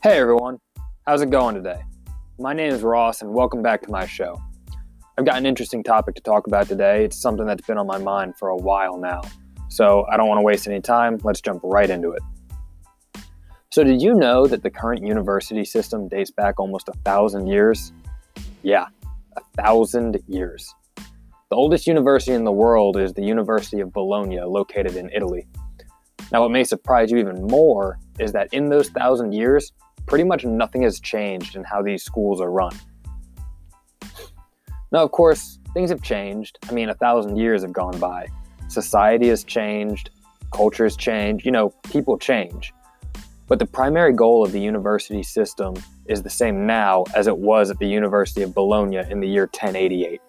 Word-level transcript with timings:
Hey 0.00 0.16
everyone, 0.18 0.60
how's 1.08 1.22
it 1.22 1.30
going 1.30 1.56
today? 1.56 1.80
My 2.38 2.52
name 2.52 2.72
is 2.72 2.82
Ross 2.82 3.20
and 3.20 3.34
welcome 3.34 3.62
back 3.62 3.82
to 3.82 3.90
my 3.90 4.06
show. 4.06 4.40
I've 5.18 5.24
got 5.24 5.38
an 5.38 5.44
interesting 5.44 5.82
topic 5.82 6.14
to 6.14 6.22
talk 6.22 6.46
about 6.46 6.68
today. 6.68 7.04
It's 7.04 7.20
something 7.20 7.44
that's 7.44 7.66
been 7.66 7.78
on 7.78 7.88
my 7.88 7.98
mind 7.98 8.36
for 8.38 8.50
a 8.50 8.56
while 8.56 8.96
now. 8.96 9.22
So 9.68 10.06
I 10.08 10.16
don't 10.16 10.28
want 10.28 10.38
to 10.38 10.42
waste 10.42 10.68
any 10.68 10.80
time. 10.80 11.18
Let's 11.24 11.40
jump 11.40 11.62
right 11.64 11.90
into 11.90 12.12
it. 12.12 12.22
So, 13.72 13.82
did 13.82 14.00
you 14.00 14.14
know 14.14 14.46
that 14.46 14.62
the 14.62 14.70
current 14.70 15.04
university 15.04 15.64
system 15.64 16.06
dates 16.06 16.30
back 16.30 16.60
almost 16.60 16.86
a 16.86 16.96
thousand 17.04 17.48
years? 17.48 17.92
Yeah, 18.62 18.86
a 19.36 19.40
thousand 19.60 20.20
years. 20.28 20.72
The 21.50 21.56
oldest 21.56 21.88
university 21.88 22.34
in 22.34 22.44
the 22.44 22.52
world 22.52 22.96
is 22.96 23.14
the 23.14 23.24
University 23.24 23.80
of 23.80 23.92
Bologna, 23.92 24.40
located 24.42 24.94
in 24.94 25.10
Italy. 25.12 25.48
Now, 26.30 26.42
what 26.42 26.52
may 26.52 26.62
surprise 26.62 27.10
you 27.10 27.18
even 27.18 27.48
more 27.48 27.98
is 28.20 28.30
that 28.32 28.54
in 28.54 28.68
those 28.68 28.90
thousand 28.90 29.32
years, 29.32 29.72
pretty 30.08 30.24
much 30.24 30.44
nothing 30.44 30.82
has 30.82 30.98
changed 30.98 31.54
in 31.54 31.62
how 31.62 31.82
these 31.82 32.02
schools 32.02 32.40
are 32.40 32.50
run. 32.50 32.72
Now, 34.90 35.04
of 35.04 35.12
course, 35.12 35.58
things 35.74 35.90
have 35.90 36.02
changed. 36.02 36.58
I 36.68 36.72
mean, 36.72 36.88
a 36.88 36.94
thousand 36.94 37.36
years 37.36 37.60
have 37.60 37.74
gone 37.74 37.98
by. 38.00 38.26
Society 38.68 39.28
has 39.28 39.44
changed, 39.44 40.10
culture 40.50 40.84
has 40.84 40.96
changed, 40.96 41.44
you 41.44 41.52
know, 41.52 41.74
people 41.92 42.18
change. 42.18 42.72
But 43.46 43.58
the 43.58 43.66
primary 43.66 44.14
goal 44.14 44.44
of 44.44 44.52
the 44.52 44.60
university 44.60 45.22
system 45.22 45.74
is 46.06 46.22
the 46.22 46.30
same 46.30 46.66
now 46.66 47.04
as 47.14 47.26
it 47.26 47.36
was 47.36 47.70
at 47.70 47.78
the 47.78 47.86
University 47.86 48.42
of 48.42 48.54
Bologna 48.54 49.02
in 49.10 49.20
the 49.20 49.28
year 49.28 49.44
1088. 49.44 50.20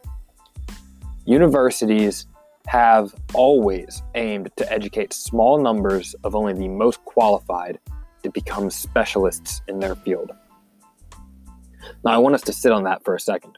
Universities 1.25 2.27
have 2.67 3.13
always 3.33 4.03
aimed 4.15 4.49
to 4.57 4.71
educate 4.71 5.13
small 5.13 5.61
numbers 5.61 6.15
of 6.23 6.35
only 6.35 6.53
the 6.53 6.67
most 6.67 7.03
qualified 7.05 7.79
to 8.23 8.29
become 8.29 8.69
specialists 8.69 9.61
in 9.67 9.79
their 9.79 9.95
field. 9.95 10.31
Now, 12.03 12.11
I 12.11 12.17
want 12.17 12.35
us 12.35 12.41
to 12.43 12.53
sit 12.53 12.71
on 12.71 12.83
that 12.83 13.03
for 13.03 13.15
a 13.15 13.19
second. 13.19 13.57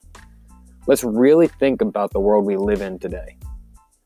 Let's 0.87 1.03
really 1.03 1.47
think 1.47 1.81
about 1.81 2.11
the 2.11 2.19
world 2.19 2.45
we 2.45 2.57
live 2.57 2.81
in 2.81 2.97
today. 2.99 3.37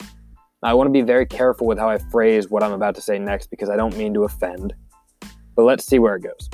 Now, 0.02 0.72
I 0.72 0.74
want 0.74 0.88
to 0.88 0.92
be 0.92 1.02
very 1.02 1.26
careful 1.26 1.68
with 1.68 1.78
how 1.78 1.90
I 1.90 1.98
phrase 1.98 2.50
what 2.50 2.64
I'm 2.64 2.74
about 2.74 2.96
to 2.96 3.02
say 3.02 3.20
next 3.20 3.50
because 3.50 3.70
I 3.70 3.76
don't 3.76 3.96
mean 3.98 4.14
to 4.14 4.24
offend, 4.24 4.74
but 5.56 5.64
let's 5.64 5.86
see 5.86 6.00
where 6.00 6.16
it 6.16 6.24
goes. 6.24 6.50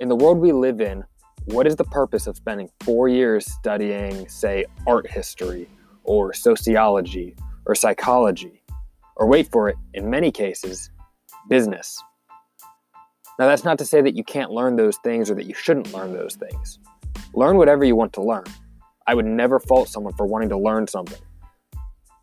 In 0.00 0.08
the 0.08 0.16
world 0.16 0.38
we 0.38 0.52
live 0.52 0.80
in, 0.80 1.04
what 1.46 1.66
is 1.66 1.76
the 1.76 1.84
purpose 1.84 2.26
of 2.26 2.36
spending 2.36 2.70
four 2.80 3.08
years 3.08 3.50
studying, 3.50 4.28
say, 4.28 4.64
art 4.86 5.10
history 5.10 5.68
or 6.04 6.32
sociology 6.32 7.34
or 7.66 7.74
psychology? 7.74 8.62
Or 9.16 9.26
wait 9.26 9.50
for 9.50 9.68
it, 9.68 9.76
in 9.94 10.08
many 10.08 10.30
cases, 10.30 10.90
business. 11.48 12.02
Now, 13.38 13.46
that's 13.46 13.64
not 13.64 13.78
to 13.78 13.84
say 13.84 14.02
that 14.02 14.16
you 14.16 14.24
can't 14.24 14.50
learn 14.50 14.76
those 14.76 14.96
things 14.98 15.30
or 15.30 15.34
that 15.34 15.46
you 15.46 15.54
shouldn't 15.54 15.92
learn 15.92 16.12
those 16.12 16.36
things. 16.36 16.78
Learn 17.34 17.56
whatever 17.56 17.84
you 17.84 17.96
want 17.96 18.12
to 18.14 18.22
learn. 18.22 18.44
I 19.06 19.14
would 19.14 19.24
never 19.24 19.58
fault 19.58 19.88
someone 19.88 20.14
for 20.14 20.26
wanting 20.26 20.50
to 20.50 20.58
learn 20.58 20.86
something. 20.86 21.20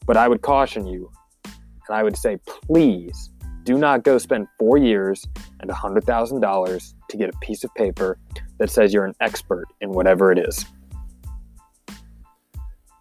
But 0.05 0.17
I 0.17 0.27
would 0.27 0.41
caution 0.41 0.87
you, 0.87 1.11
and 1.45 1.97
I 1.97 2.03
would 2.03 2.15
say, 2.15 2.37
please 2.45 3.31
do 3.63 3.77
not 3.77 4.03
go 4.03 4.17
spend 4.17 4.47
four 4.57 4.77
years 4.77 5.27
and 5.59 5.69
$100,000 5.69 6.93
to 7.09 7.17
get 7.17 7.29
a 7.29 7.37
piece 7.39 7.63
of 7.63 7.73
paper 7.75 8.17
that 8.57 8.69
says 8.69 8.93
you're 8.93 9.05
an 9.05 9.13
expert 9.19 9.65
in 9.81 9.91
whatever 9.91 10.31
it 10.31 10.39
is. 10.39 10.65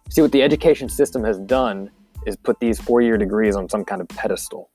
See, 0.09 0.21
what 0.21 0.31
the 0.31 0.41
education 0.41 0.89
system 0.89 1.23
has 1.23 1.39
done 1.39 1.91
is 2.25 2.35
put 2.35 2.59
these 2.59 2.79
four 2.79 3.01
year 3.01 3.17
degrees 3.17 3.55
on 3.55 3.69
some 3.69 3.85
kind 3.85 4.01
of 4.01 4.07
pedestal. 4.09 4.69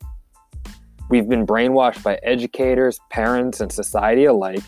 We've 1.11 1.29
been 1.29 1.47
brainwashed 1.47 2.03
by 2.03 2.19
educators, 2.23 2.99
parents, 3.11 3.61
and 3.61 3.71
society 3.71 4.25
alike 4.25 4.63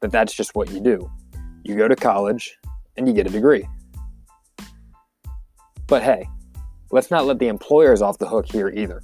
that 0.00 0.10
that's 0.10 0.32
just 0.32 0.54
what 0.54 0.70
you 0.70 0.80
do. 0.80 1.10
You 1.62 1.76
go 1.76 1.88
to 1.88 1.96
college 1.96 2.56
and 2.96 3.06
you 3.06 3.12
get 3.12 3.26
a 3.26 3.30
degree. 3.30 3.68
But 5.86 6.02
hey, 6.02 6.26
let's 6.90 7.10
not 7.10 7.26
let 7.26 7.38
the 7.38 7.48
employers 7.48 8.00
off 8.00 8.18
the 8.18 8.26
hook 8.26 8.46
here 8.50 8.70
either. 8.70 9.02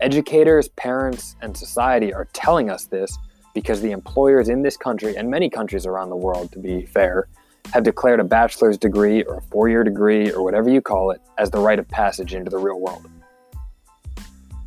Educators, 0.00 0.68
parents, 0.70 1.36
and 1.40 1.56
society 1.56 2.12
are 2.12 2.26
telling 2.32 2.68
us 2.68 2.86
this 2.86 3.16
because 3.54 3.80
the 3.80 3.92
employers 3.92 4.48
in 4.48 4.62
this 4.62 4.76
country 4.76 5.16
and 5.16 5.30
many 5.30 5.48
countries 5.48 5.86
around 5.86 6.10
the 6.10 6.16
world, 6.16 6.50
to 6.52 6.58
be 6.58 6.84
fair, 6.84 7.28
have 7.72 7.84
declared 7.84 8.20
a 8.20 8.24
bachelor's 8.24 8.76
degree 8.76 9.22
or 9.22 9.36
a 9.36 9.42
four 9.42 9.68
year 9.68 9.84
degree 9.84 10.32
or 10.32 10.42
whatever 10.42 10.68
you 10.68 10.80
call 10.80 11.12
it 11.12 11.20
as 11.38 11.50
the 11.50 11.58
rite 11.58 11.78
of 11.78 11.88
passage 11.88 12.34
into 12.34 12.50
the 12.50 12.58
real 12.58 12.80
world. 12.80 13.08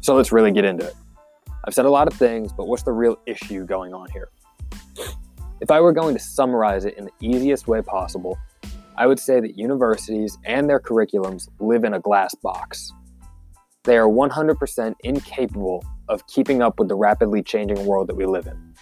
So 0.01 0.15
let's 0.15 0.31
really 0.31 0.51
get 0.51 0.65
into 0.65 0.85
it. 0.85 0.95
I've 1.65 1.73
said 1.73 1.85
a 1.85 1.89
lot 1.89 2.07
of 2.07 2.13
things, 2.13 2.53
but 2.53 2.67
what's 2.67 2.83
the 2.83 2.91
real 2.91 3.17
issue 3.25 3.65
going 3.65 3.93
on 3.93 4.09
here? 4.11 4.29
If 5.61 5.71
I 5.71 5.81
were 5.81 5.91
going 5.91 6.15
to 6.15 6.19
summarize 6.19 6.85
it 6.85 6.97
in 6.97 7.05
the 7.05 7.11
easiest 7.19 7.67
way 7.67 7.81
possible, 7.81 8.37
I 8.95 9.05
would 9.07 9.19
say 9.19 9.41
that 9.41 9.57
universities 9.57 10.37
and 10.45 10.69
their 10.69 10.79
curriculums 10.79 11.49
live 11.59 11.83
in 11.83 11.93
a 11.93 11.99
glass 11.99 12.33
box. 12.35 12.93
They 13.83 13.97
are 13.97 14.07
100% 14.07 14.93
incapable 15.03 15.83
of 16.07 16.25
keeping 16.27 16.61
up 16.61 16.79
with 16.79 16.87
the 16.87 16.95
rapidly 16.95 17.43
changing 17.43 17.85
world 17.85 18.07
that 18.07 18.15
we 18.15 18.25
live 18.25 18.47
in. 18.47 18.73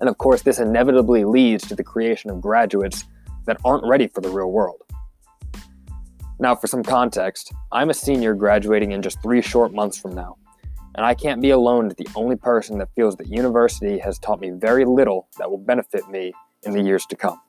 And 0.00 0.08
of 0.08 0.18
course, 0.18 0.42
this 0.42 0.58
inevitably 0.58 1.24
leads 1.24 1.66
to 1.68 1.76
the 1.76 1.84
creation 1.84 2.30
of 2.30 2.40
graduates 2.40 3.04
that 3.46 3.58
aren't 3.64 3.86
ready 3.86 4.08
for 4.08 4.20
the 4.20 4.28
real 4.28 4.50
world. 4.50 4.82
Now, 6.40 6.56
for 6.56 6.66
some 6.66 6.82
context, 6.82 7.52
I'm 7.70 7.90
a 7.90 7.94
senior 7.94 8.34
graduating 8.34 8.90
in 8.90 9.02
just 9.02 9.22
three 9.22 9.40
short 9.40 9.72
months 9.72 9.98
from 9.98 10.14
now 10.14 10.36
and 10.94 11.04
I 11.04 11.14
can't 11.14 11.40
be 11.40 11.50
alone 11.50 11.86
as 11.86 11.94
the 11.96 12.08
only 12.14 12.36
person 12.36 12.78
that 12.78 12.88
feels 12.94 13.16
that 13.16 13.28
university 13.28 13.98
has 13.98 14.18
taught 14.18 14.40
me 14.40 14.50
very 14.50 14.84
little 14.84 15.28
that 15.38 15.50
will 15.50 15.58
benefit 15.58 16.08
me 16.08 16.32
in 16.62 16.72
the 16.72 16.82
years 16.82 17.04
to 17.06 17.16
come. 17.16 17.40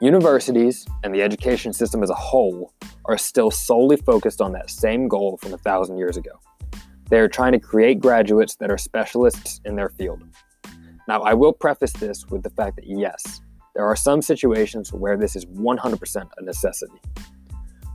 Universities 0.00 0.86
and 1.02 1.14
the 1.14 1.22
education 1.22 1.72
system 1.72 2.02
as 2.02 2.10
a 2.10 2.14
whole 2.14 2.72
are 3.06 3.16
still 3.16 3.50
solely 3.50 3.96
focused 3.96 4.40
on 4.40 4.52
that 4.52 4.70
same 4.70 5.08
goal 5.08 5.38
from 5.38 5.54
a 5.54 5.58
thousand 5.58 5.96
years 5.96 6.16
ago. 6.16 6.38
They 7.08 7.18
are 7.18 7.28
trying 7.28 7.52
to 7.52 7.60
create 7.60 8.00
graduates 8.00 8.56
that 8.56 8.70
are 8.70 8.78
specialists 8.78 9.60
in 9.64 9.76
their 9.76 9.88
field. 9.88 10.22
Now, 11.08 11.22
I 11.22 11.34
will 11.34 11.52
preface 11.52 11.92
this 11.92 12.26
with 12.26 12.42
the 12.42 12.50
fact 12.50 12.76
that 12.76 12.86
yes, 12.86 13.40
there 13.74 13.86
are 13.86 13.96
some 13.96 14.20
situations 14.22 14.92
where 14.92 15.16
this 15.16 15.36
is 15.36 15.44
100% 15.46 16.30
a 16.36 16.42
necessity. 16.42 17.00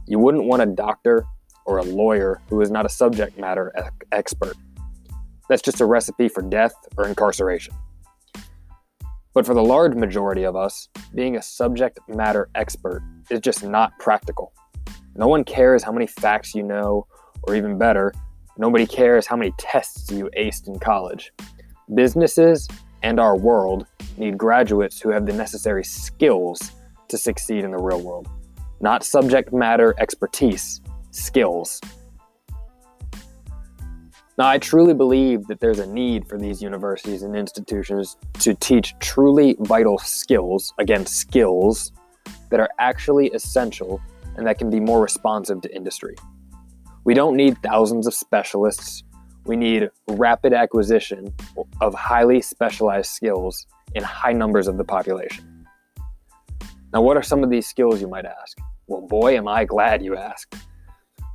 You 0.08 0.18
wouldn't 0.20 0.46
want 0.46 0.62
a 0.62 0.66
doctor 0.66 1.26
or 1.66 1.78
a 1.78 1.84
lawyer 1.84 2.42
who 2.50 2.62
is 2.62 2.72
not 2.72 2.86
a 2.86 2.90
subject 2.90 3.38
matter 3.38 3.74
expert. 4.12 4.56
That's 5.50 5.62
just 5.62 5.82
a 5.82 5.86
recipe 5.86 6.30
for 6.30 6.42
death 6.42 6.74
or 6.98 7.08
incarceration. 7.08 7.74
But 9.34 9.46
for 9.46 9.54
the 9.54 9.64
large 9.64 9.96
majority 9.96 10.44
of 10.44 10.56
us, 10.56 10.90
being 11.16 11.38
a 11.38 11.42
subject 11.42 12.00
matter 12.08 12.50
expert 12.56 13.02
is 13.30 13.40
just 13.40 13.64
not 13.64 13.98
practical. 14.00 14.54
No 15.16 15.28
one 15.28 15.44
cares 15.44 15.84
how 15.84 15.92
many 15.92 16.08
facts 16.08 16.54
you 16.54 16.64
know, 16.64 17.08
or 17.44 17.56
even 17.56 17.78
better, 17.78 18.14
nobody 18.58 18.86
cares 18.86 19.28
how 19.28 19.36
many 19.36 19.54
tests 19.58 20.12
you 20.12 20.30
aced 20.38 20.68
in 20.68 20.80
college. 20.80 21.32
Businesses 21.94 22.68
and 23.04 23.20
our 23.20 23.38
world 23.38 23.86
need 24.18 24.38
graduates 24.38 25.02
who 25.02 25.10
have 25.10 25.26
the 25.26 25.34
necessary 25.34 25.84
skills 25.84 26.72
to 27.08 27.18
succeed 27.18 27.64
in 27.64 27.72
the 27.72 27.78
real 27.78 28.02
world, 28.02 28.28
not 28.80 29.04
subject 29.04 29.52
matter 29.52 29.96
expertise 29.98 30.82
skills. 31.12 31.80
Now, 34.38 34.48
I 34.48 34.58
truly 34.58 34.94
believe 34.94 35.46
that 35.48 35.60
there's 35.60 35.80
a 35.80 35.86
need 35.86 36.28
for 36.28 36.38
these 36.38 36.62
universities 36.62 37.22
and 37.22 37.36
institutions 37.36 38.18
to 38.40 38.56
teach 38.56 38.98
truly 39.00 39.56
vital 39.60 40.00
skills, 40.00 40.74
again, 40.80 41.06
skills 41.06 41.92
that 42.50 42.60
are 42.60 42.70
actually 42.80 43.28
essential 43.32 44.02
and 44.36 44.48
that 44.48 44.58
can 44.58 44.70
be 44.70 44.80
more 44.80 45.02
responsive 45.02 45.62
to 45.62 45.76
industry. 45.76 46.16
We 47.04 47.14
don't 47.14 47.36
need 47.36 47.62
thousands 47.62 48.08
of 48.08 48.14
specialists. 48.14 49.04
We 49.46 49.58
need 49.58 49.90
rapid 50.08 50.54
acquisition 50.54 51.34
of 51.82 51.94
highly 51.94 52.42
specialized 52.42 53.12
skills 53.12 53.68
in 53.96 54.04
high 54.04 54.34
numbers 54.34 54.68
of 54.68 54.78
the 54.78 54.84
population. 54.84 55.68
Now, 56.94 57.02
what 57.02 57.18
are 57.18 57.24
some 57.24 57.44
of 57.44 57.50
these 57.50 57.68
skills, 57.68 58.02
you 58.02 58.08
might 58.08 58.26
ask? 58.26 58.58
Well, 58.88 59.02
boy, 59.02 59.38
am 59.38 59.48
I 59.48 59.66
glad 59.66 60.04
you 60.04 60.16
asked. 60.16 60.56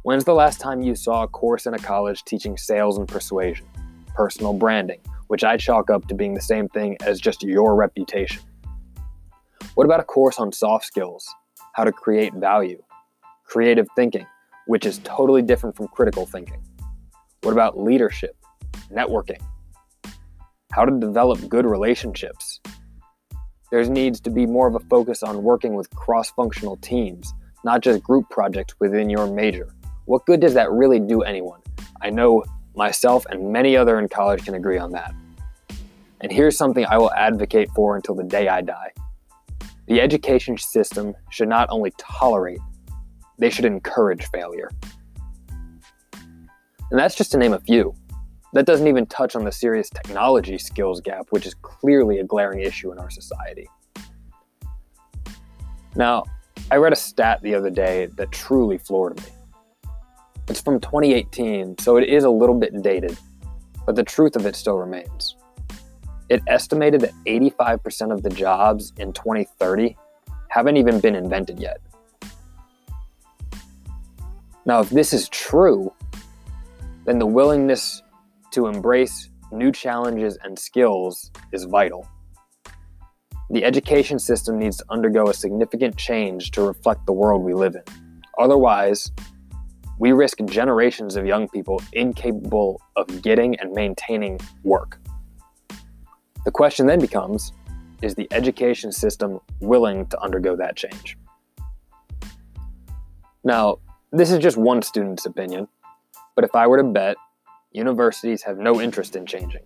When's 0.07 0.23
the 0.23 0.35
last 0.35 0.61
time 0.61 0.83
you 0.83 0.95
saw 0.95 1.25
a 1.25 1.27
course 1.27 1.67
in 1.67 1.75
a 1.75 1.81
college 1.81 2.23
teaching 2.23 2.57
sales 2.57 2.97
and 2.97 3.09
persuasion, 3.09 3.67
personal 4.15 4.53
branding, 4.53 5.01
which 5.27 5.43
I 5.43 5.57
chalk 5.57 5.91
up 5.91 6.07
to 6.07 6.15
being 6.15 6.33
the 6.33 6.41
same 6.41 6.69
thing 6.69 6.97
as 7.01 7.21
just 7.21 7.43
your 7.43 7.75
reputation? 7.75 8.41
What 9.75 9.85
about 9.85 9.99
a 9.99 10.05
course 10.05 10.39
on 10.39 10.53
soft 10.53 10.85
skills, 10.85 11.29
how 11.73 11.83
to 11.83 11.91
create 11.91 12.33
value, 12.35 12.81
creative 13.47 13.89
thinking, 13.97 14.25
which 14.69 14.87
is 14.87 15.01
totally 15.03 15.43
different 15.43 15.75
from 15.75 15.89
critical 15.89 16.25
thinking? 16.25 16.63
What 17.41 17.51
about 17.51 17.77
leadership, 17.77 18.37
networking, 18.93 19.43
how 20.71 20.85
to 20.85 21.01
develop 21.01 21.49
good 21.49 21.67
relationships? 21.67 22.61
There 23.73 23.83
needs 23.83 24.21
to 24.21 24.31
be 24.31 24.47
more 24.47 24.69
of 24.69 24.77
a 24.77 24.87
focus 24.89 25.25
on 25.25 25.43
working 25.43 25.75
with 25.75 25.91
cross 25.91 26.31
functional 26.31 26.77
teams, 26.77 27.35
not 27.65 27.81
just 27.81 28.05
group 28.05 28.31
projects 28.31 28.77
within 28.79 29.11
your 29.11 29.27
major. 29.27 29.69
What 30.07 30.25
good 30.25 30.41
does 30.41 30.55
that 30.55 30.71
really 30.71 31.01
do 31.01 31.23
anyone? 31.23 31.61
I 32.01 32.11
know 32.11 32.45
myself 32.77 33.27
and 33.29 33.53
many 33.53 33.77
other 33.77 33.99
in 33.99 34.09
college 34.09 34.45
can 34.45 34.55
agree 34.55 34.79
on 34.79 34.93
that. 34.93 35.13
And 36.21 36.31
here's 36.31 36.57
something 36.57 36.87
I 36.87 36.97
will 36.97 37.13
advocate 37.13 37.69
for 37.75 37.97
until 37.97 38.15
the 38.15 38.23
day 38.23 38.47
I 38.47 38.63
die. 38.63 38.93
The 39.89 40.01
education 40.01 40.57
system 40.59 41.15
should 41.31 41.49
not 41.49 41.69
only 41.71 41.93
tolerate, 41.99 42.61
they 43.39 43.51
should 43.51 43.65
encourage 43.65 44.27
failure. 44.27 44.71
And 46.13 47.01
that's 47.01 47.17
just 47.17 47.33
to 47.33 47.39
name 47.39 47.53
a 47.53 47.61
few. 47.61 47.93
That 48.53 48.65
doesn't 48.65 48.87
even 48.87 49.07
touch 49.07 49.35
on 49.35 49.45
the 49.45 49.51
serious 49.51 49.91
technology 49.91 50.57
skills 50.57 51.01
gap, 51.01 51.27
which 51.31 51.47
is 51.47 51.55
clearly 51.55 52.21
a 52.21 52.25
glaring 52.25 52.61
issue 52.61 52.93
in 52.93 52.99
our 53.01 53.11
society. 53.11 53.69
Now, 55.97 56.23
I 56.71 56.77
read 56.77 56.93
a 56.93 56.97
stat 56.97 57.43
the 57.43 57.57
other 57.57 57.71
day 57.71 58.07
that 58.15 58.31
truly 58.31 58.79
floored 58.79 59.17
me. 59.17 59.31
It's 60.49 60.61
from 60.61 60.79
2018, 60.81 61.79
so 61.79 61.97
it 61.97 62.09
is 62.09 62.23
a 62.23 62.31
little 62.31 62.55
bit 62.55 62.81
dated, 62.81 63.19
but 63.85 63.97
the 63.97 64.05
truth 64.05 64.37
of 64.37 64.47
it 64.47 64.55
still 64.55 64.79
remains. 64.79 65.37
It 66.29 66.43
estimated 66.47 67.01
that 67.01 67.13
85% 67.27 68.13
of 68.13 68.23
the 68.23 68.31
jobs 68.31 68.93
in 68.99 69.13
2030 69.13 69.97
haven't 70.49 70.77
even 70.77 71.01
been 71.01 71.17
invented 71.17 71.59
yet. 71.59 71.81
Now, 74.65 74.81
if 74.81 74.91
this 74.91 75.13
is 75.13 75.29
true, 75.29 75.93
then 77.05 77.19
the 77.19 77.27
willingness 77.27 78.03
to 78.53 78.67
embrace 78.67 79.31
new 79.53 79.71
challenges 79.71 80.39
and 80.43 80.59
skills 80.59 81.31
is 81.53 81.65
vital. 81.65 82.09
The 83.51 83.65
education 83.65 84.19
system 84.19 84.59
needs 84.59 84.79
to 84.79 84.85
undergo 84.91 85.29
a 85.29 85.35
significant 85.35 85.97
change 85.97 86.51
to 86.53 86.63
reflect 86.63 87.07
the 87.07 87.13
world 87.13 87.43
we 87.43 87.55
live 87.55 87.77
in. 87.77 87.83
Otherwise, 88.39 89.13
we 89.99 90.13
risk 90.13 90.39
generations 90.45 91.17
of 91.17 91.25
young 91.27 91.49
people 91.49 91.83
incapable 91.93 92.81
of 92.97 93.23
getting 93.23 93.59
and 93.61 93.73
maintaining 93.73 94.39
work. 94.63 94.99
The 96.45 96.51
question 96.51 96.87
then 96.87 97.01
becomes 97.01 97.53
is 98.03 98.15
the 98.15 98.29
education 98.31 98.93
system 98.93 99.41
willing 99.61 100.07
to 100.07 100.21
undergo 100.21 100.55
that 100.57 100.77
change? 100.77 101.17
Now, 103.43 103.79
this 104.13 104.31
is 104.31 104.39
just 104.39 104.57
one 104.57 104.83
student's 104.83 105.25
opinion, 105.25 105.69
but 106.35 106.45
if 106.45 106.55
I 106.55 106.67
were 106.67 106.77
to 106.77 106.85
bet, 106.85 107.17
universities 107.73 108.43
have 108.43 108.59
no 108.59 108.81
interest 108.81 109.17
in 109.17 109.25
changing. 109.25 109.63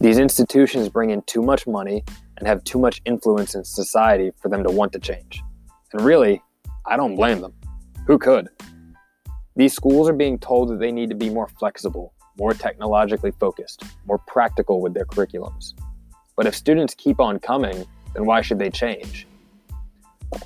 These 0.00 0.18
institutions 0.18 0.88
bring 0.88 1.10
in 1.10 1.22
too 1.22 1.42
much 1.42 1.66
money 1.66 2.04
and 2.36 2.46
have 2.46 2.62
too 2.64 2.78
much 2.78 3.00
influence 3.04 3.54
in 3.54 3.64
society 3.64 4.32
for 4.40 4.48
them 4.48 4.62
to 4.64 4.70
want 4.70 4.92
to 4.92 4.98
change. 4.98 5.42
And 5.92 6.02
really, 6.02 6.42
I 6.86 6.96
don't 6.96 7.16
blame 7.16 7.40
them. 7.40 7.52
Who 8.06 8.18
could? 8.18 8.48
These 9.58 9.74
schools 9.74 10.08
are 10.08 10.14
being 10.14 10.38
told 10.38 10.70
that 10.70 10.78
they 10.78 10.90
need 10.90 11.10
to 11.10 11.16
be 11.16 11.28
more 11.28 11.48
flexible 11.48 12.14
more 12.38 12.54
technologically 12.54 13.32
focused, 13.32 13.82
more 14.06 14.18
practical 14.18 14.80
with 14.80 14.94
their 14.94 15.04
curriculums. 15.04 15.74
But 16.36 16.46
if 16.46 16.54
students 16.54 16.94
keep 16.94 17.20
on 17.20 17.38
coming, 17.40 17.84
then 18.14 18.24
why 18.24 18.42
should 18.42 18.58
they 18.58 18.70
change? 18.70 19.26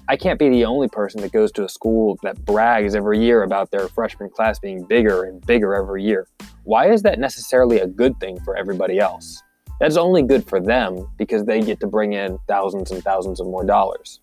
I 0.09 0.17
can't 0.17 0.39
be 0.39 0.49
the 0.49 0.65
only 0.65 0.89
person 0.89 1.21
that 1.21 1.33
goes 1.33 1.53
to 1.53 1.65
a 1.65 1.69
school 1.69 2.17
that 2.23 2.43
brags 2.45 2.95
every 2.95 3.19
year 3.19 3.43
about 3.43 3.71
their 3.71 3.89
freshman 3.89 4.31
class 4.31 4.59
being 4.59 4.85
bigger 4.85 5.25
and 5.25 5.45
bigger 5.45 5.75
every 5.75 6.05
year. 6.05 6.27
Why 6.65 6.91
is 6.91 7.03
that 7.03 7.19
necessarily 7.19 7.81
a 7.81 7.87
good 7.87 8.19
thing 8.21 8.41
for 8.41 8.57
everybody 8.57 8.99
else? 8.99 9.43
That's 9.81 9.97
only 9.97 10.23
good 10.23 10.47
for 10.49 10.61
them 10.61 11.09
because 11.19 11.45
they 11.45 11.61
get 11.61 11.81
to 11.81 11.89
bring 11.89 12.13
in 12.13 12.39
thousands 12.47 12.93
and 12.93 13.03
thousands 13.03 13.41
of 13.41 13.49
more 13.49 13.65
dollars. 13.65 14.21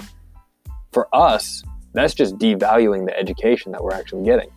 For 0.94 1.14
us, 1.14 1.62
that's 1.94 2.14
just 2.14 2.38
devaluing 2.38 3.06
the 3.06 3.18
education 3.20 3.74
that 3.74 3.84
we're 3.84 3.94
actually 3.94 4.24
getting. 4.24 4.50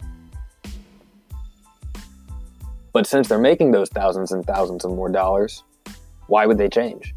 But 2.93 3.07
since 3.07 3.29
they're 3.29 3.39
making 3.39 3.71
those 3.71 3.89
thousands 3.89 4.33
and 4.33 4.45
thousands 4.45 4.85
of 4.85 4.93
more 4.93 5.09
dollars, 5.09 5.65
why 6.27 6.47
would 6.47 6.59
they 6.59 6.69
change? 6.69 7.15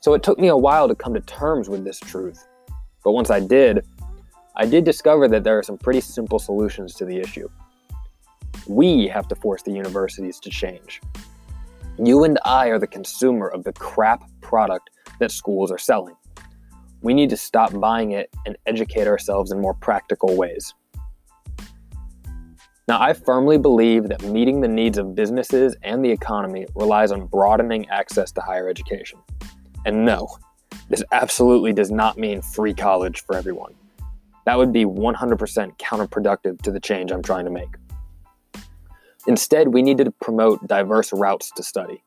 So 0.00 0.14
it 0.14 0.22
took 0.22 0.38
me 0.38 0.48
a 0.48 0.56
while 0.56 0.88
to 0.88 0.94
come 0.94 1.14
to 1.14 1.20
terms 1.20 1.68
with 1.68 1.84
this 1.84 1.98
truth. 1.98 2.46
But 3.04 3.12
once 3.12 3.30
I 3.30 3.40
did, 3.40 3.84
I 4.56 4.66
did 4.66 4.84
discover 4.84 5.28
that 5.28 5.44
there 5.44 5.58
are 5.58 5.62
some 5.62 5.78
pretty 5.78 6.00
simple 6.00 6.38
solutions 6.38 6.94
to 6.94 7.04
the 7.04 7.18
issue. 7.18 7.48
We 8.66 9.06
have 9.08 9.28
to 9.28 9.34
force 9.36 9.62
the 9.62 9.72
universities 9.72 10.40
to 10.40 10.50
change. 10.50 11.00
You 11.98 12.24
and 12.24 12.38
I 12.44 12.68
are 12.68 12.78
the 12.78 12.86
consumer 12.86 13.48
of 13.48 13.64
the 13.64 13.72
crap 13.72 14.24
product 14.40 14.90
that 15.20 15.30
schools 15.30 15.70
are 15.70 15.78
selling. 15.78 16.16
We 17.02 17.14
need 17.14 17.30
to 17.30 17.36
stop 17.36 17.78
buying 17.78 18.12
it 18.12 18.30
and 18.46 18.56
educate 18.66 19.06
ourselves 19.06 19.52
in 19.52 19.60
more 19.60 19.74
practical 19.74 20.36
ways. 20.36 20.74
Now, 22.88 23.02
I 23.02 23.14
firmly 23.14 23.58
believe 23.58 24.08
that 24.08 24.22
meeting 24.22 24.60
the 24.60 24.68
needs 24.68 24.96
of 24.96 25.16
businesses 25.16 25.74
and 25.82 26.04
the 26.04 26.10
economy 26.10 26.66
relies 26.76 27.10
on 27.10 27.26
broadening 27.26 27.88
access 27.88 28.30
to 28.32 28.40
higher 28.40 28.68
education. 28.68 29.18
And 29.84 30.04
no, 30.04 30.28
this 30.88 31.02
absolutely 31.10 31.72
does 31.72 31.90
not 31.90 32.16
mean 32.16 32.42
free 32.42 32.74
college 32.74 33.24
for 33.24 33.34
everyone. 33.34 33.74
That 34.44 34.56
would 34.56 34.72
be 34.72 34.84
100% 34.84 35.76
counterproductive 35.78 36.62
to 36.62 36.70
the 36.70 36.78
change 36.78 37.10
I'm 37.10 37.24
trying 37.24 37.44
to 37.46 37.50
make. 37.50 37.74
Instead, 39.26 39.74
we 39.74 39.82
need 39.82 39.98
to 39.98 40.12
promote 40.22 40.64
diverse 40.68 41.12
routes 41.12 41.50
to 41.56 41.64
study. 41.64 42.04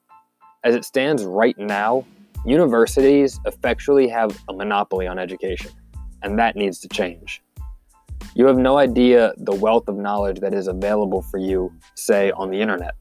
As 0.63 0.75
it 0.75 0.85
stands 0.85 1.25
right 1.25 1.57
now, 1.57 2.05
universities 2.45 3.37
effectually 3.45 4.07
have 4.07 4.41
a 4.47 4.53
monopoly 4.53 5.07
on 5.07 5.19
education, 5.19 5.71
and 6.21 6.39
that 6.39 6.55
needs 6.55 6.79
to 6.79 6.87
change. 6.87 7.41
You 8.35 8.45
have 8.45 8.57
no 8.57 8.77
idea 8.77 9.33
the 9.37 9.55
wealth 9.55 9.87
of 9.87 9.97
knowledge 9.97 10.39
that 10.39 10.53
is 10.53 10.67
available 10.67 11.21
for 11.21 11.37
you, 11.37 11.71
say, 11.95 12.31
on 12.31 12.49
the 12.49 12.61
internet. 12.61 12.95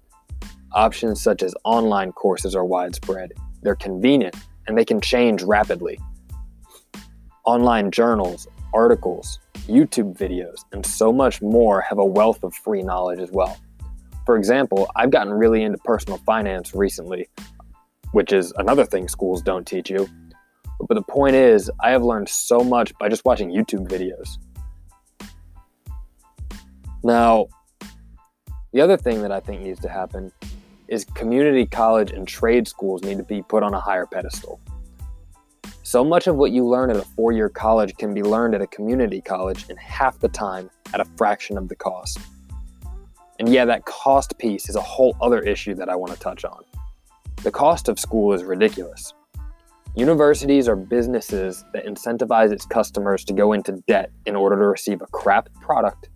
Options 0.73 1.23
such 1.23 1.43
as 1.43 1.55
online 1.65 2.13
courses 2.13 2.55
are 2.55 2.65
widespread. 2.65 3.33
They're 3.63 3.77
convenient 3.77 4.37
and 4.67 4.77
they 4.77 4.85
can 4.85 5.01
change 5.01 5.43
rapidly. 5.43 5.99
Online 7.45 7.91
journals, 7.91 8.47
articles, 8.75 9.39
YouTube 9.67 10.17
videos, 10.17 10.65
and 10.73 10.85
so 10.85 11.13
much 11.13 11.41
more 11.43 11.81
have 11.81 11.99
a 11.99 12.05
wealth 12.05 12.43
of 12.43 12.55
free 12.55 12.83
knowledge 12.83 13.21
as 13.21 13.31
well. 13.31 13.57
For 14.27 14.37
example, 14.37 14.91
I've 14.95 15.11
gotten 15.11 15.33
really 15.33 15.63
into 15.63 15.79
personal 15.79 16.19
finance 16.19 16.75
recently, 16.75 17.29
which 18.13 18.33
is 18.33 18.53
another 18.59 18.85
thing 18.85 19.09
schools 19.09 19.41
don't 19.41 19.67
teach 19.67 19.89
you. 19.89 20.09
But 20.87 20.95
the 20.95 21.03
point 21.03 21.35
is, 21.35 21.71
I 21.83 21.91
have 21.91 22.03
learned 22.03 22.29
so 22.29 22.61
much 22.61 22.93
by 22.99 23.09
just 23.09 23.25
watching 23.25 23.51
YouTube 23.51 23.89
videos. 23.89 24.39
Now, 27.03 27.49
the 28.73 28.81
other 28.81 28.97
thing 28.97 29.23
that 29.23 29.33
I 29.33 29.41
think 29.41 29.63
needs 29.63 29.81
to 29.81 29.89
happen 29.89 30.33
is 30.89 31.05
community 31.05 31.67
college 31.67 32.11
and 32.11 32.27
trade 32.27 32.67
schools 32.67 33.03
need 33.03 33.19
to 33.19 33.25
be 33.25 33.43
put 33.43 33.63
on 33.63 33.75
a 33.75 33.81
higher 33.81 34.07
pedestal. 34.07 34.61
So 35.83 36.05
much 36.05 36.27
of 36.27 36.37
what 36.37 36.51
you 36.51 36.67
learn 36.67 36.91
at 36.91 36.97
a 36.97 37.03
four 37.03 37.33
year 37.33 37.49
college 37.49 37.97
can 37.97 38.13
be 38.13 38.23
learned 38.23 38.55
at 38.55 38.61
a 38.61 38.67
community 38.67 39.21
college 39.21 39.69
in 39.71 39.77
half 39.77 40.19
the 40.19 40.29
time 40.29 40.71
at 40.93 41.01
a 41.01 41.05
fraction 41.17 41.57
of 41.57 41.69
the 41.69 41.77
cost. 41.77 42.19
And 43.39 43.49
yeah, 43.49 43.65
that 43.65 43.85
cost 43.85 44.37
piece 44.39 44.69
is 44.69 44.77
a 44.77 44.83
whole 44.83 45.17
other 45.21 45.41
issue 45.41 45.75
that 45.77 45.89
I 45.89 45.95
want 45.95 46.13
to 46.13 46.19
touch 46.19 46.45
on. 46.45 46.65
The 47.43 47.51
cost 47.51 47.89
of 47.89 47.99
school 47.99 48.33
is 48.33 48.43
ridiculous. 48.43 49.15
Universities 49.95 50.69
are 50.69 50.77
businesses 50.77 51.65
that 51.73 51.87
incentivize 51.87 52.53
its 52.53 52.67
customers 52.67 53.25
to 53.25 53.33
go 53.33 53.53
into 53.53 53.83
debt 53.87 54.11
in 54.27 54.37
order 54.37 54.57
to 54.57 54.67
receive 54.67 55.01
a 55.01 55.07
crap 55.07 55.49
product 55.61 56.11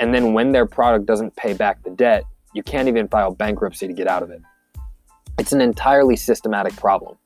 and 0.00 0.14
then 0.14 0.32
when 0.32 0.52
their 0.52 0.66
product 0.66 1.06
doesn't 1.06 1.34
pay 1.36 1.54
back 1.54 1.82
the 1.82 1.90
debt, 1.90 2.24
you 2.54 2.62
can't 2.62 2.88
even 2.88 3.08
file 3.08 3.32
bankruptcy 3.32 3.86
to 3.86 3.92
get 3.92 4.06
out 4.06 4.22
of 4.22 4.30
it. 4.30 4.42
It's 5.38 5.52
an 5.52 5.60
entirely 5.60 6.16
systematic 6.16 6.74
problem. 6.76 7.16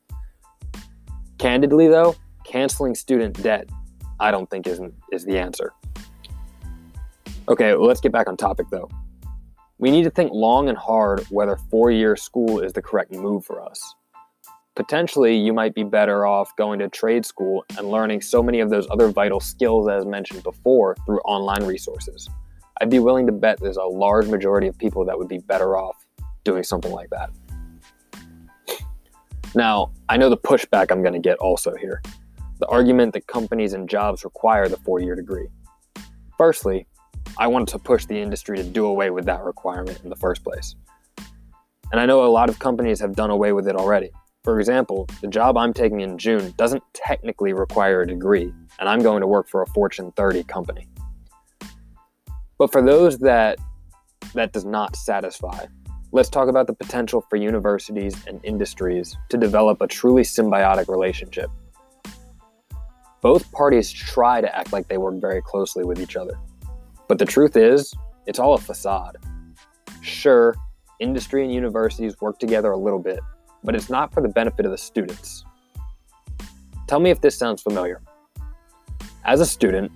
Candidly, 1.39 1.89
though, 1.89 2.17
canceling 2.45 2.95
student 2.95 3.41
debt, 3.43 3.69
I 4.19 4.31
don't 4.31 4.49
think 4.51 4.67
is, 4.67 4.81
is 5.13 5.25
the 5.25 5.39
answer. 5.39 5.73
Okay, 7.49 7.75
well, 7.75 7.87
let's 7.87 8.01
get 8.01 8.13
back 8.13 8.29
on 8.29 8.37
topic 8.37 8.67
though. 8.71 8.91
We 9.79 9.91
need 9.91 10.03
to 10.05 10.11
think 10.11 10.33
long 10.33 10.69
and 10.69 10.77
hard 10.77 11.21
whether 11.31 11.57
four 11.71 11.91
year 11.91 12.17
school 12.17 12.61
is 12.61 12.73
the 12.73 12.83
correct 12.83 13.13
move 13.13 13.45
for 13.45 13.63
us. 13.63 13.95
Potentially, 14.75 15.37
you 15.37 15.53
might 15.53 15.75
be 15.75 15.83
better 15.83 16.27
off 16.27 16.55
going 16.57 16.79
to 16.81 16.89
trade 16.89 17.25
school 17.25 17.65
and 17.77 17.91
learning 17.91 18.21
so 18.21 18.43
many 18.43 18.61
of 18.61 18.71
those 18.71 18.87
other 18.91 19.09
vital 19.09 19.41
skills, 19.41 19.89
as 19.89 20.05
mentioned 20.05 20.43
before, 20.43 20.97
through 21.07 21.21
online 21.21 21.65
resources. 21.65 22.29
I'd 22.81 22.91
be 22.91 22.99
willing 22.99 23.27
to 23.27 23.33
bet 23.33 23.61
there's 23.61 23.77
a 23.77 23.85
large 23.85 24.29
majority 24.29 24.69
of 24.69 24.79
people 24.79 25.05
that 25.07 25.19
would 25.19 25.29
be 25.29 25.39
better 25.39 25.77
off 25.77 26.07
doing 26.45 26.63
something 26.63 26.93
like 26.93 27.11
that. 27.11 27.31
Now, 29.55 29.93
I 30.09 30.17
know 30.17 30.29
the 30.29 30.37
pushback 30.37 30.91
I'm 30.91 31.03
going 31.03 31.15
to 31.15 31.19
get 31.19 31.39
also 31.39 31.75
here 31.75 32.03
the 32.59 32.67
argument 32.67 33.13
that 33.13 33.27
companies 33.27 33.73
and 33.73 33.89
jobs 33.89 34.25
require 34.25 34.69
the 34.69 34.77
four 34.79 35.01
year 35.01 35.15
degree. 35.15 35.47
Firstly, 36.37 36.87
I 37.39 37.47
wanted 37.47 37.69
to 37.69 37.79
push 37.79 38.05
the 38.07 38.19
industry 38.19 38.57
to 38.57 38.65
do 38.65 38.87
away 38.87 39.11
with 39.11 39.25
that 39.27 39.45
requirement 39.45 40.01
in 40.03 40.11
the 40.11 40.17
first 40.17 40.43
place. 40.43 40.75
And 41.91 42.01
I 42.01 42.07
know 42.07 42.25
a 42.25 42.27
lot 42.27 42.49
of 42.49 42.59
companies 42.59 43.01
have 43.01 43.15
done 43.15 43.31
away 43.31 43.53
with 43.53 43.69
it 43.69 43.77
already. 43.77 44.11
For 44.45 44.59
example, 44.61 45.09
the 45.21 45.29
job 45.29 45.57
I'm 45.57 45.73
taking 45.73 46.01
in 46.01 46.19
June 46.19 46.53
doesn't 46.57 46.83
technically 46.95 47.53
require 47.53 48.03
a 48.03 48.07
degree, 48.07 48.53
and 48.79 48.89
I'm 48.89 49.01
going 49.01 49.21
to 49.21 49.27
work 49.27 49.49
for 49.49 49.63
a 49.63 49.67
Fortune 49.69 50.13
30 50.13 50.45
company. 50.45 50.89
But 52.59 52.73
for 52.73 52.83
those 52.83 53.19
that 53.19 53.59
that 54.35 54.53
does 54.53 54.65
not 54.65 54.97
satisfy, 54.97 55.67
let's 56.13 56.29
talk 56.29 56.49
about 56.49 56.67
the 56.67 56.75
potential 56.75 57.25
for 57.31 57.37
universities 57.37 58.17
and 58.27 58.41
industries 58.45 59.17
to 59.29 59.37
develop 59.37 59.81
a 59.81 59.87
truly 59.87 60.23
symbiotic 60.23 60.89
relationship. 60.89 61.51
Both 63.21 63.51
parties 63.53 63.91
try 63.91 64.41
to 64.41 64.57
act 64.57 64.73
like 64.73 64.89
they 64.89 64.99
work 64.99 65.21
very 65.21 65.41
closely 65.41 65.85
with 65.85 66.01
each 66.01 66.17
other. 66.17 66.39
But 67.09 67.19
the 67.19 67.25
truth 67.25 67.57
is, 67.57 67.95
it's 68.27 68.39
all 68.39 68.55
a 68.55 68.59
facade. 68.59 69.17
Sure, 70.03 70.55
industry 71.01 71.45
and 71.45 71.53
universities 71.53 72.21
work 72.21 72.39
together 72.39 72.73
a 72.73 72.77
little 72.77 72.99
bit, 72.99 73.21
but 73.65 73.75
it's 73.75 73.89
not 73.89 74.13
for 74.13 74.21
the 74.21 74.29
benefit 74.29 74.67
of 74.67 74.73
the 74.73 74.79
students. 74.79 75.45
Tell 76.87 77.01
me 77.01 77.11
if 77.11 77.21
this 77.21 77.39
sounds 77.39 77.63
familiar. 77.63 78.03
As 79.25 79.41
a 79.41 79.47
student, 79.47 79.93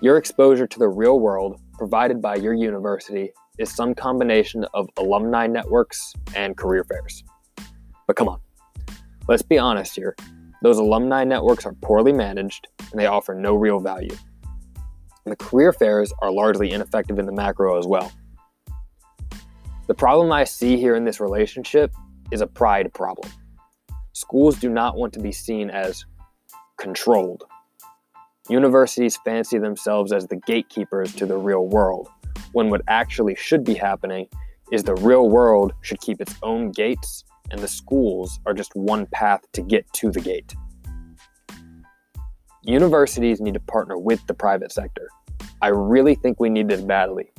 your 0.00 0.16
exposure 0.16 0.66
to 0.66 0.78
the 0.78 0.88
real 0.88 1.20
world 1.20 1.60
provided 1.82 2.22
by 2.22 2.36
your 2.36 2.54
university 2.54 3.32
is 3.58 3.68
some 3.68 3.92
combination 3.92 4.64
of 4.72 4.88
alumni 4.98 5.48
networks 5.48 6.14
and 6.36 6.56
career 6.56 6.84
fairs. 6.84 7.24
But 8.06 8.14
come 8.14 8.28
on, 8.28 8.40
let's 9.26 9.42
be 9.42 9.58
honest 9.58 9.96
here. 9.96 10.14
Those 10.62 10.78
alumni 10.78 11.24
networks 11.24 11.66
are 11.66 11.72
poorly 11.82 12.12
managed 12.12 12.68
and 12.78 13.00
they 13.00 13.06
offer 13.06 13.34
no 13.34 13.56
real 13.56 13.80
value. 13.80 14.14
And 15.24 15.32
the 15.32 15.36
career 15.36 15.72
fairs 15.72 16.12
are 16.22 16.30
largely 16.30 16.70
ineffective 16.70 17.18
in 17.18 17.26
the 17.26 17.32
macro 17.32 17.76
as 17.76 17.84
well. 17.88 18.12
The 19.88 19.94
problem 19.94 20.30
I 20.30 20.44
see 20.44 20.76
here 20.76 20.94
in 20.94 21.04
this 21.04 21.18
relationship 21.18 21.90
is 22.30 22.42
a 22.42 22.46
pride 22.46 22.94
problem. 22.94 23.28
Schools 24.12 24.54
do 24.60 24.68
not 24.68 24.96
want 24.96 25.12
to 25.14 25.18
be 25.18 25.32
seen 25.32 25.68
as 25.68 26.04
controlled. 26.78 27.42
Universities 28.48 29.16
fancy 29.24 29.56
themselves 29.56 30.12
as 30.12 30.26
the 30.26 30.34
gatekeepers 30.34 31.14
to 31.14 31.26
the 31.26 31.36
real 31.36 31.68
world, 31.68 32.08
when 32.50 32.70
what 32.70 32.82
actually 32.88 33.36
should 33.36 33.62
be 33.62 33.74
happening 33.74 34.26
is 34.72 34.82
the 34.82 34.96
real 34.96 35.28
world 35.28 35.72
should 35.80 36.00
keep 36.00 36.20
its 36.20 36.34
own 36.42 36.72
gates 36.72 37.22
and 37.52 37.60
the 37.60 37.68
schools 37.68 38.40
are 38.44 38.52
just 38.52 38.74
one 38.74 39.06
path 39.06 39.40
to 39.52 39.62
get 39.62 39.90
to 39.92 40.10
the 40.10 40.20
gate. 40.20 40.54
Universities 42.64 43.40
need 43.40 43.54
to 43.54 43.60
partner 43.60 43.96
with 43.96 44.26
the 44.26 44.34
private 44.34 44.72
sector. 44.72 45.08
I 45.60 45.68
really 45.68 46.16
think 46.16 46.40
we 46.40 46.48
need 46.48 46.66
this 46.66 46.80
badly. 46.80 47.32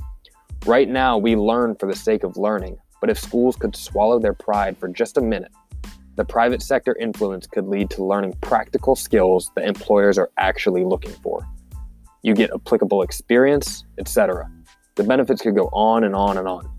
Right 0.65 0.87
now, 0.87 1.17
we 1.17 1.35
learn 1.35 1.75
for 1.75 1.87
the 1.87 1.97
sake 1.97 2.23
of 2.23 2.37
learning, 2.37 2.77
but 3.01 3.09
if 3.09 3.19
schools 3.19 3.57
could 3.57 3.75
swallow 3.75 4.19
their 4.19 4.33
pride 4.33 4.77
for 4.77 4.87
just 4.87 5.17
a 5.17 5.21
minute, 5.21 5.51
the 6.15 6.25
private 6.25 6.61
sector 6.61 6.95
influence 6.99 7.47
could 7.47 7.67
lead 7.67 7.89
to 7.91 8.03
learning 8.03 8.33
practical 8.41 8.95
skills 8.95 9.49
that 9.55 9.67
employers 9.67 10.17
are 10.17 10.29
actually 10.37 10.83
looking 10.83 11.11
for. 11.11 11.47
You 12.21 12.35
get 12.35 12.51
applicable 12.53 13.01
experience, 13.01 13.83
etc. 13.97 14.49
The 14.95 15.03
benefits 15.03 15.41
could 15.41 15.55
go 15.55 15.69
on 15.73 16.03
and 16.03 16.15
on 16.15 16.37
and 16.37 16.47
on. 16.47 16.69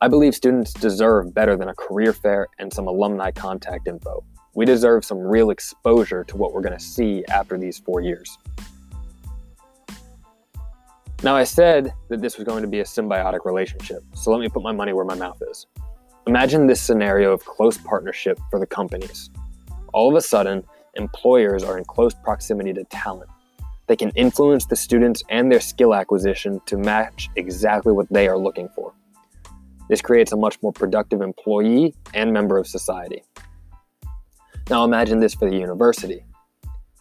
I 0.00 0.08
believe 0.08 0.34
students 0.34 0.72
deserve 0.72 1.34
better 1.34 1.56
than 1.56 1.68
a 1.68 1.74
career 1.74 2.14
fair 2.14 2.48
and 2.58 2.72
some 2.72 2.86
alumni 2.86 3.30
contact 3.30 3.86
info. 3.86 4.24
We 4.54 4.64
deserve 4.64 5.04
some 5.04 5.18
real 5.18 5.50
exposure 5.50 6.24
to 6.24 6.36
what 6.38 6.54
we're 6.54 6.62
going 6.62 6.76
to 6.76 6.84
see 6.84 7.22
after 7.26 7.58
these 7.58 7.78
four 7.78 8.00
years. 8.00 8.38
Now, 11.22 11.36
I 11.36 11.44
said 11.44 11.92
that 12.08 12.22
this 12.22 12.38
was 12.38 12.46
going 12.46 12.62
to 12.62 12.68
be 12.68 12.80
a 12.80 12.84
symbiotic 12.84 13.44
relationship, 13.44 14.02
so 14.14 14.30
let 14.30 14.40
me 14.40 14.48
put 14.48 14.62
my 14.62 14.72
money 14.72 14.94
where 14.94 15.04
my 15.04 15.14
mouth 15.14 15.42
is. 15.50 15.66
Imagine 16.26 16.66
this 16.66 16.80
scenario 16.80 17.32
of 17.32 17.44
close 17.44 17.78
partnership 17.78 18.38
for 18.50 18.58
the 18.58 18.66
companies. 18.66 19.30
All 19.92 20.08
of 20.08 20.16
a 20.16 20.20
sudden, 20.20 20.64
employers 20.94 21.64
are 21.64 21.78
in 21.78 21.84
close 21.84 22.14
proximity 22.14 22.72
to 22.74 22.84
talent 22.84 23.30
they 23.90 23.96
can 23.96 24.10
influence 24.10 24.66
the 24.66 24.76
students 24.76 25.20
and 25.30 25.50
their 25.50 25.58
skill 25.58 25.96
acquisition 25.96 26.60
to 26.64 26.76
match 26.76 27.28
exactly 27.34 27.92
what 27.92 28.08
they 28.08 28.28
are 28.28 28.38
looking 28.38 28.68
for. 28.68 28.92
This 29.88 30.00
creates 30.00 30.30
a 30.30 30.36
much 30.36 30.62
more 30.62 30.72
productive 30.72 31.22
employee 31.22 31.96
and 32.14 32.32
member 32.32 32.56
of 32.56 32.68
society. 32.68 33.24
Now 34.68 34.84
imagine 34.84 35.18
this 35.18 35.34
for 35.34 35.50
the 35.50 35.56
university. 35.56 36.24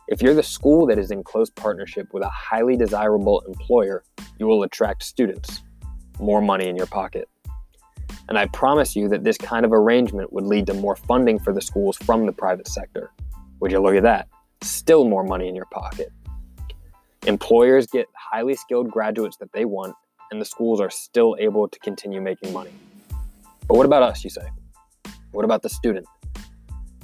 If 0.07 0.23
you're 0.23 0.33
the 0.33 0.41
school 0.41 0.87
that 0.87 0.97
is 0.97 1.11
in 1.11 1.23
close 1.23 1.51
partnership 1.51 2.07
with 2.11 2.23
a 2.23 2.29
highly 2.29 2.75
desirable 2.75 3.41
employer, 3.41 4.03
you 4.39 4.47
will 4.47 4.63
attract 4.63 5.03
students, 5.03 5.61
more 6.19 6.41
money 6.41 6.69
in 6.69 6.75
your 6.75 6.87
pocket. 6.87 7.29
And 8.29 8.37
I 8.37 8.45
promise 8.45 8.95
you 8.95 9.09
that 9.09 9.23
this 9.23 9.39
kind 9.39 9.65
of 9.65 9.73
arrangement 9.73 10.31
would 10.31 10.43
lead 10.43 10.67
to 10.67 10.75
more 10.75 10.95
funding 10.95 11.39
for 11.39 11.51
the 11.51 11.61
schools 11.61 11.97
from 11.97 12.27
the 12.27 12.31
private 12.31 12.67
sector. 12.67 13.11
Would 13.59 13.71
you 13.71 13.81
look 13.81 13.95
at 13.95 14.03
that? 14.03 14.27
Still 14.61 15.03
more 15.03 15.23
money 15.23 15.49
in 15.49 15.55
your 15.55 15.65
pocket. 15.65 16.11
Employers 17.25 17.87
get 17.87 18.05
highly 18.15 18.53
skilled 18.53 18.91
graduates 18.91 19.37
that 19.37 19.51
they 19.51 19.65
want, 19.65 19.95
and 20.31 20.39
the 20.39 20.45
schools 20.45 20.79
are 20.79 20.91
still 20.91 21.35
able 21.39 21.67
to 21.67 21.79
continue 21.79 22.21
making 22.21 22.53
money. 22.53 22.71
But 23.67 23.77
what 23.77 23.87
about 23.87 24.03
us, 24.03 24.23
you 24.23 24.29
say? 24.29 24.47
What 25.31 25.43
about 25.43 25.63
the 25.63 25.69
student? 25.69 26.05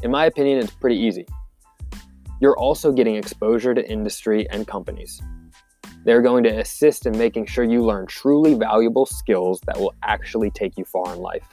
In 0.04 0.12
my 0.12 0.26
opinion, 0.26 0.60
it's 0.60 0.72
pretty 0.72 0.98
easy. 0.98 1.26
You're 2.40 2.58
also 2.58 2.92
getting 2.92 3.16
exposure 3.16 3.74
to 3.74 3.90
industry 3.90 4.48
and 4.52 4.68
companies. 4.68 5.20
They're 6.06 6.22
going 6.22 6.44
to 6.44 6.60
assist 6.60 7.08
in 7.08 7.18
making 7.18 7.48
sure 7.48 7.64
you 7.64 7.84
learn 7.84 8.06
truly 8.06 8.54
valuable 8.54 9.08
skills 9.08 9.60
that 9.66 9.78
will 9.78 9.94
actually 10.04 10.52
take 10.52 10.78
you 10.78 10.86
far 10.86 11.12
in 11.12 11.20
life. 11.20 11.48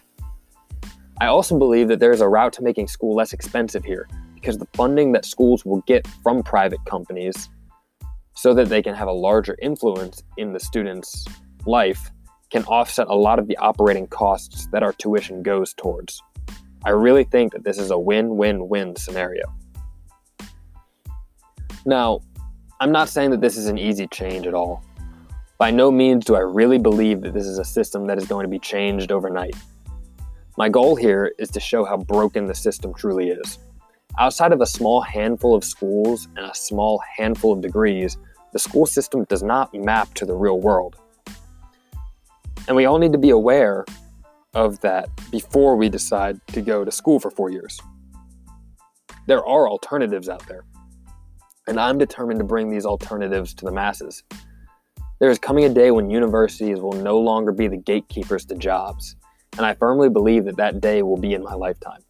I 1.23 1.27
also 1.27 1.59
believe 1.59 1.89
that 1.89 2.01
there 2.01 2.13
is 2.13 2.21
a 2.21 2.29
route 2.29 2.53
to 2.55 2.63
making 2.63 2.89
school 2.89 3.15
less 3.15 3.33
expensive 3.33 3.83
here 3.83 4.07
because 4.35 4.59
the 4.59 4.69
funding 4.75 5.13
that 5.13 5.25
schools 5.25 5.65
will 5.65 5.81
get 5.87 6.07
from 6.23 6.43
private 6.43 6.85
companies 6.85 7.49
so 8.35 8.53
that 8.53 8.69
they 8.69 8.83
can 8.83 8.95
have 8.95 9.09
a 9.09 9.13
larger 9.13 9.57
influence 9.63 10.23
in 10.37 10.53
the 10.53 10.61
student's 10.61 11.25
life 11.65 12.11
can 12.51 12.65
offset 12.65 13.07
a 13.09 13.15
lot 13.15 13.39
of 13.39 13.47
the 13.47 13.57
operating 13.57 14.07
costs 14.07 14.67
that 14.67 14.83
our 14.83 14.93
tuition 14.93 15.43
goes 15.43 15.73
towards. 15.73 16.23
I 16.85 16.91
really 16.91 17.25
think 17.25 17.53
that 17.53 17.65
this 17.65 17.79
is 17.79 17.91
a 17.91 17.99
win 17.99 18.37
win 18.37 18.69
win 18.69 18.97
scenario. 18.97 19.45
Now, 21.87 22.21
I'm 22.83 22.91
not 22.91 23.09
saying 23.09 23.31
that 23.31 23.41
this 23.41 23.57
is 23.57 23.69
an 23.69 23.79
easy 23.79 24.09
change 24.09 24.45
at 24.45 24.55
all. 24.55 24.83
By 25.57 25.71
no 25.71 25.93
means 25.93 26.25
do 26.25 26.35
I 26.35 26.41
really 26.41 26.79
believe 26.79 27.21
that 27.21 27.33
this 27.33 27.47
is 27.47 27.61
a 27.61 27.65
system 27.65 28.09
that 28.09 28.19
is 28.19 28.27
going 28.27 28.43
to 28.43 28.49
be 28.49 28.59
changed 28.59 29.13
overnight. 29.13 29.55
My 30.59 30.69
goal 30.69 30.97
here 30.97 31.33
is 31.39 31.49
to 31.51 31.61
show 31.61 31.85
how 31.85 31.97
broken 31.97 32.47
the 32.47 32.57
system 32.57 32.93
truly 32.93 33.29
is. 33.29 33.61
Outside 34.19 34.51
of 34.51 34.61
a 34.61 34.67
small 34.67 35.01
handful 35.01 35.55
of 35.55 35.63
schools 35.63 36.27
and 36.37 36.45
a 36.45 36.55
small 36.57 37.01
handful 37.17 37.53
of 37.53 37.61
degrees, 37.61 38.19
the 38.53 38.59
school 38.59 38.85
system 38.85 39.23
does 39.29 39.45
not 39.45 39.73
map 39.73 40.13
to 40.15 40.27
the 40.27 40.35
real 40.35 40.59
world. 40.59 40.97
And 42.67 42.75
we 42.75 42.87
all 42.87 42.99
need 42.99 43.13
to 43.13 43.19
be 43.19 43.31
aware 43.31 43.85
of 44.55 44.81
that 44.81 45.09
before 45.31 45.77
we 45.77 45.89
decide 45.89 46.45
to 46.49 46.61
go 46.61 46.85
to 46.85 46.91
school 46.91 47.21
for 47.21 47.31
four 47.31 47.49
years. 47.49 47.81
There 49.29 49.47
are 49.47 49.69
alternatives 49.69 50.29
out 50.29 50.45
there, 50.49 50.65
and 51.67 51.79
I'm 51.79 51.99
determined 51.99 52.41
to 52.41 52.45
bring 52.45 52.71
these 52.71 52.85
alternatives 52.85 53.55
to 53.55 53.65
the 53.65 53.73
masses. 53.73 54.23
There 55.21 55.31
is 55.31 55.39
coming 55.39 55.65
a 55.65 55.69
day 55.69 55.91
when 55.91 56.11
universities 56.11 56.81
will 56.81 56.95
no 56.95 57.19
longer 57.19 57.53
be 57.53 57.69
the 57.69 57.77
gatekeepers 57.77 58.45
to 58.47 58.57
jobs, 58.57 59.15
and 59.57 59.65
I 59.65 59.75
firmly 59.75 60.09
believe 60.09 60.45
that 60.47 60.57
that 60.57 60.81
day 60.81 61.03
will 61.03 61.17
be 61.17 61.35
in 61.35 61.43
my 61.43 61.55
lifetime. 61.55 62.01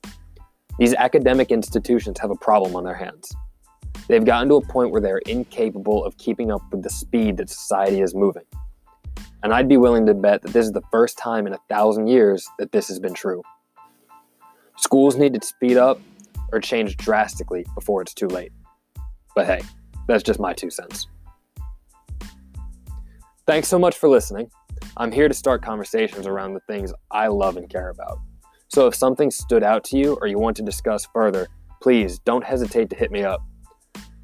These 0.78 0.94
academic 0.94 1.50
institutions 1.50 2.18
have 2.20 2.30
a 2.30 2.36
problem 2.36 2.74
on 2.74 2.84
their 2.84 2.94
hands. 2.94 3.34
They've 4.08 4.24
gotten 4.24 4.48
to 4.48 4.56
a 4.56 4.66
point 4.66 4.90
where 4.90 5.00
they're 5.00 5.18
incapable 5.18 6.04
of 6.04 6.16
keeping 6.16 6.50
up 6.50 6.62
with 6.70 6.82
the 6.82 6.90
speed 6.90 7.36
that 7.36 7.50
society 7.50 8.00
is 8.00 8.14
moving. 8.14 8.44
And 9.42 9.52
I'd 9.52 9.68
be 9.68 9.76
willing 9.76 10.06
to 10.06 10.14
bet 10.14 10.42
that 10.42 10.52
this 10.52 10.64
is 10.64 10.72
the 10.72 10.82
first 10.90 11.18
time 11.18 11.46
in 11.46 11.52
a 11.52 11.58
thousand 11.68 12.06
years 12.06 12.48
that 12.58 12.72
this 12.72 12.88
has 12.88 12.98
been 12.98 13.14
true. 13.14 13.42
Schools 14.78 15.16
need 15.16 15.34
to 15.34 15.46
speed 15.46 15.76
up 15.76 16.00
or 16.52 16.60
change 16.60 16.96
drastically 16.96 17.66
before 17.74 18.02
it's 18.02 18.14
too 18.14 18.28
late. 18.28 18.52
But 19.34 19.46
hey, 19.46 19.62
that's 20.06 20.22
just 20.22 20.40
my 20.40 20.52
two 20.52 20.70
cents. 20.70 21.06
Thanks 23.46 23.68
so 23.68 23.78
much 23.78 23.96
for 23.98 24.08
listening. 24.08 24.50
I'm 24.96 25.10
here 25.10 25.28
to 25.28 25.34
start 25.34 25.62
conversations 25.62 26.26
around 26.26 26.54
the 26.54 26.60
things 26.60 26.92
I 27.10 27.28
love 27.28 27.56
and 27.56 27.68
care 27.68 27.90
about. 27.90 28.18
So 28.68 28.86
if 28.86 28.94
something 28.94 29.30
stood 29.30 29.62
out 29.62 29.84
to 29.84 29.98
you 29.98 30.16
or 30.20 30.26
you 30.26 30.38
want 30.38 30.56
to 30.58 30.62
discuss 30.62 31.06
further, 31.12 31.48
please 31.80 32.18
don't 32.20 32.44
hesitate 32.44 32.88
to 32.90 32.96
hit 32.96 33.10
me 33.10 33.22
up. 33.22 33.42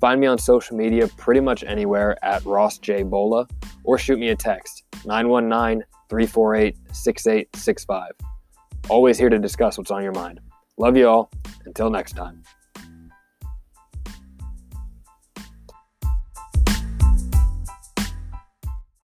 Find 0.01 0.21
me 0.21 0.27
on 0.27 0.39
social 0.39 0.77
media 0.77 1.09
pretty 1.09 1.41
much 1.41 1.65
anywhere 1.65 2.17
at 2.25 2.45
Ross 2.45 2.79
J. 2.79 3.03
Bola 3.03 3.47
or 3.85 3.99
shoot 3.99 4.19
me 4.19 4.29
a 4.29 4.37
text 4.37 4.85
919 5.05 5.85
348 6.09 6.77
6865. 6.93 8.13
Always 8.89 9.19
here 9.19 9.29
to 9.29 9.39
discuss 9.39 9.77
what's 9.77 9.91
on 9.91 10.03
your 10.03 10.13
mind. 10.13 10.41
Love 10.79 10.97
you 10.97 11.09
all. 11.09 11.31
Until 11.67 11.91
next 11.91 12.13
time. 12.13 12.43